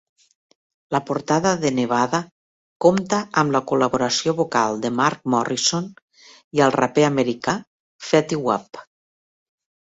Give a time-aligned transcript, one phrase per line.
[0.93, 2.21] La portada de Nevada
[2.85, 5.91] compta amb la col·laboració vocal de Mark Morrison
[6.59, 7.55] i el raper americà
[8.09, 8.83] Fetty Wap.